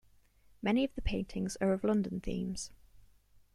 [0.63, 2.71] Many of the paintings are of London themes.